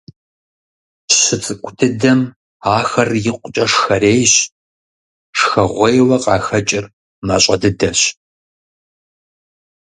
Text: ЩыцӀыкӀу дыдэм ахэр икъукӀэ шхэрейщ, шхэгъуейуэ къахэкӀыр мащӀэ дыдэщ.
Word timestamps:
ЩыцӀыкӀу 1.19 1.71
дыдэм 1.77 2.19
ахэр 2.77 3.09
икъукӀэ 3.29 3.65
шхэрейщ, 3.71 4.33
шхэгъуейуэ 5.37 6.17
къахэкӀыр 6.23 6.85
мащӀэ 7.27 7.55
дыдэщ. 7.61 7.99